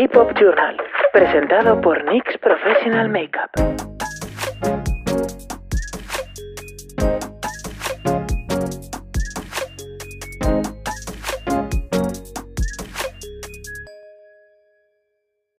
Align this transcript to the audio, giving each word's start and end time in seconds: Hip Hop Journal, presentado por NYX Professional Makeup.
Hip 0.00 0.16
Hop 0.16 0.32
Journal, 0.34 0.78
presentado 1.12 1.78
por 1.82 2.02
NYX 2.04 2.38
Professional 2.38 3.10
Makeup. 3.10 3.50